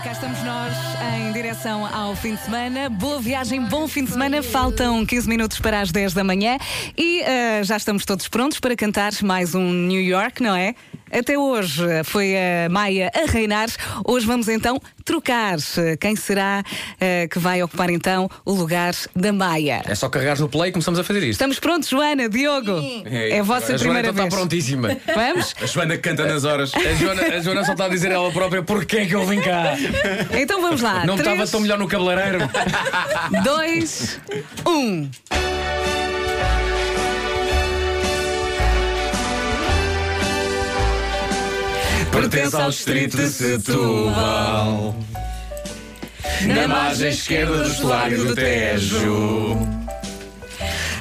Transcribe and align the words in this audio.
E 0.00 0.02
cá 0.02 0.12
estamos 0.12 0.42
nós 0.44 0.72
em 1.14 1.30
direção 1.30 1.84
ao 1.84 2.16
fim 2.16 2.34
de 2.34 2.40
semana. 2.40 2.88
Boa 2.88 3.20
viagem, 3.20 3.62
bom 3.62 3.86
fim 3.86 4.02
de 4.02 4.12
semana. 4.12 4.42
Faltam 4.42 5.04
15 5.04 5.28
minutos 5.28 5.60
para 5.60 5.78
as 5.78 5.92
10 5.92 6.14
da 6.14 6.24
manhã 6.24 6.56
e 6.96 7.20
uh, 7.20 7.64
já 7.64 7.76
estamos 7.76 8.06
todos 8.06 8.26
prontos 8.26 8.58
para 8.58 8.74
cantar 8.74 9.12
mais 9.22 9.54
um 9.54 9.70
New 9.70 10.00
York, 10.00 10.42
não 10.42 10.56
é? 10.56 10.74
Até 11.12 11.36
hoje 11.38 11.82
foi 12.04 12.34
a 12.36 12.68
Maia 12.68 13.10
a 13.14 13.30
reinar. 13.30 13.68
Hoje 14.04 14.26
vamos 14.26 14.48
então 14.48 14.80
trocar. 15.04 15.56
Quem 16.00 16.14
será 16.14 16.62
uh, 16.64 17.28
que 17.28 17.38
vai 17.38 17.62
ocupar 17.62 17.90
então 17.90 18.30
o 18.44 18.52
lugar 18.52 18.94
da 19.14 19.32
Maia? 19.32 19.82
É 19.86 19.94
só 19.94 20.08
carregar 20.08 20.38
no 20.38 20.48
play 20.48 20.70
e 20.70 20.72
começamos 20.72 21.00
a 21.00 21.04
fazer 21.04 21.20
isto. 21.20 21.32
Estamos 21.32 21.58
prontos, 21.58 21.88
Joana, 21.88 22.28
Diogo. 22.28 22.78
É, 23.04 23.30
é 23.30 23.40
a 23.40 23.42
vossa 23.42 23.74
a 23.74 23.78
primeira 23.78 24.08
Joana 24.08 24.12
vez. 24.12 24.26
está 24.26 24.36
prontíssima. 24.36 24.96
Vamos? 25.14 25.54
A 25.60 25.66
Joana 25.66 25.98
canta 25.98 26.26
nas 26.26 26.44
horas. 26.44 26.72
A 26.74 26.94
Joana, 26.94 27.22
a 27.22 27.40
Joana 27.40 27.64
só 27.64 27.72
está 27.72 27.86
a 27.86 27.88
dizer 27.88 28.12
ela 28.12 28.30
própria 28.30 28.62
porque 28.62 28.98
é 28.98 29.06
que 29.06 29.14
eu 29.14 29.24
vim 29.26 29.40
cá. 29.40 29.74
Então 30.38 30.60
vamos 30.62 30.80
lá. 30.80 31.04
Não 31.04 31.16
estava 31.16 31.36
Três, 31.36 31.50
tão 31.50 31.60
melhor 31.60 31.78
no 31.78 31.88
cabeleireiro. 31.88 32.38
dois, 33.42 34.20
um. 34.66 35.08
Pertence 42.12 42.56
ao 42.56 42.70
distrito 42.70 43.16
de 43.16 43.28
Setúbal. 43.28 44.96
Na 46.46 46.68
margem 46.68 47.10
esquerda 47.10 47.62
do 47.62 47.70
estuário 47.70 48.24
do 48.24 48.34
Tejo. 48.34 49.56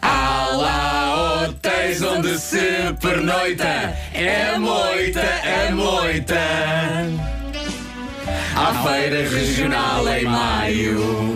Há 0.00 0.48
lá 0.52 1.44
hotéis 1.44 2.02
onde 2.02 2.38
se 2.38 2.94
pernoita. 3.00 3.94
É 4.14 4.58
moita, 4.58 5.20
é 5.20 5.70
moita. 5.70 6.40
Há 8.56 8.88
feira 8.88 9.28
regional 9.28 10.08
em 10.08 10.24
maio. 10.24 11.34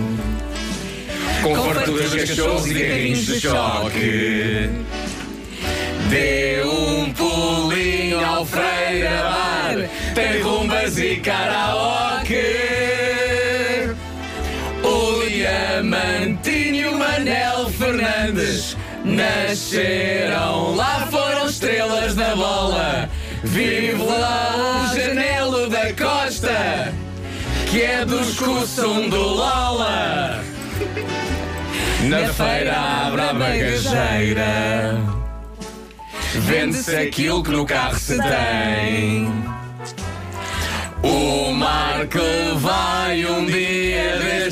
Com 1.43 1.55
farturas 1.55 2.11
de 2.11 2.27
cachorros 2.27 2.67
e 2.67 2.75
carrinhos 2.75 3.27
de 3.27 3.41
choque. 3.41 4.71
Tem 10.15 10.41
rumbas 10.43 10.99
e 10.99 11.17
karaoke. 11.17 12.35
O 14.83 15.29
Diamantinho 15.29 16.99
Manel 16.99 17.69
Fernandes 17.71 18.77
nasceram 19.05 20.75
lá, 20.75 21.07
foram 21.11 21.47
estrelas 21.47 22.15
da 22.15 22.35
bola. 22.35 23.09
Vive 23.45 24.03
lá 24.03 24.91
o 24.91 24.97
Janelo 24.97 25.69
da 25.69 25.93
Costa, 25.93 26.93
que 27.71 27.83
é 27.83 28.05
dos 28.05 28.39
Cussum 28.39 29.09
do 29.09 29.23
Lola. 29.23 30.43
Na 32.03 32.29
feira 32.33 32.77
abre 33.07 33.21
a 33.21 33.33
bagageira. 33.33 35.01
Vende-se 36.35 36.97
aquilo 36.97 37.43
que 37.43 37.51
no 37.51 37.67
carro 37.67 37.99
se 37.99 38.17
tem. 38.17 38.78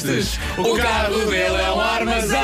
Destes, 0.03 0.39
o 0.59 0.77
carro 0.77 1.25
dele 1.27 1.63
é 1.63 1.71
um 1.73 1.81
armazém. 1.81 2.37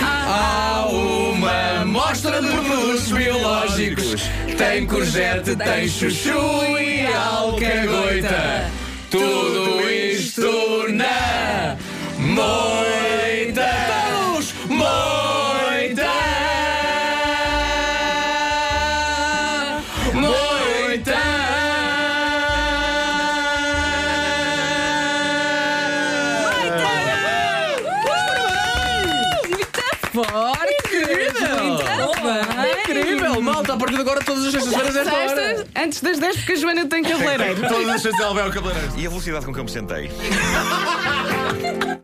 Há 0.00 0.86
uma 0.88 1.84
mostra 1.84 2.40
de 2.40 2.48
produtos 2.48 3.12
biológicos. 3.12 4.22
Tem 4.56 4.86
courgette, 4.86 5.54
tem 5.56 5.88
chuchu 5.88 6.30
e 6.78 7.04
alcagoita. 7.06 8.70
Tudo 9.10 9.90
isto 9.90 10.86
na 10.90 11.76
moita. 12.18 13.68
Todos, 14.32 14.54
moita. 14.68 16.10
Moita. 20.14 20.43
Malta. 33.44 33.74
A 33.74 33.76
partir 33.76 33.94
de 33.94 34.00
agora, 34.00 34.20
todas 34.24 34.44
as 34.46 34.52
sextas-feiras, 34.52 34.96
esta 34.96 35.14
hora. 35.14 35.28
Sextas, 35.28 35.66
antes 35.76 36.00
das 36.00 36.18
10, 36.18 36.36
porque 36.36 36.52
a 36.52 36.56
Joana 36.56 36.86
tem 36.86 37.02
cabeleireiro. 37.02 37.60
Todas 37.68 37.88
as 37.88 38.02
vezes 38.02 38.20
ela 38.20 38.34
vai 38.34 38.44
ao 38.44 38.50
cabeleireiro. 38.50 38.92
E 38.96 39.06
a 39.06 39.08
velocidade 39.08 39.46
com 39.46 39.52
que 39.52 39.60
eu 39.60 39.64
me 39.64 39.70
sentei? 39.70 40.10